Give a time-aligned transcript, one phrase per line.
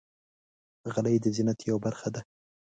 [0.93, 2.21] غلۍ د زینت یوه برخه ده.